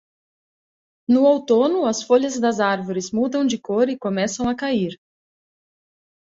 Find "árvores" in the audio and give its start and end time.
2.59-3.11